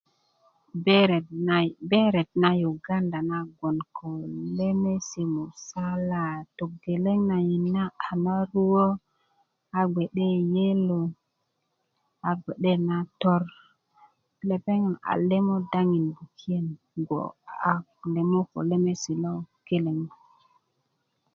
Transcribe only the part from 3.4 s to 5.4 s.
bgoŋ ko lemesi